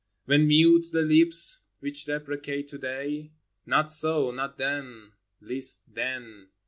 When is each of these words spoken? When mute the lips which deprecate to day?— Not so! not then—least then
When 0.25 0.47
mute 0.47 0.87
the 0.91 1.03
lips 1.03 1.59
which 1.79 2.05
deprecate 2.05 2.67
to 2.69 2.79
day?— 2.79 3.33
Not 3.67 3.91
so! 3.91 4.31
not 4.31 4.57
then—least 4.57 5.83
then 5.93 6.47